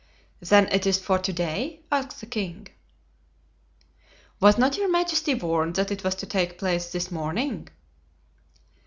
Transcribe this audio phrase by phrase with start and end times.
[0.39, 2.69] "Then it is for to day?" asked the king.
[4.39, 7.67] "Was not your majesty warned that it was to take place this morning?"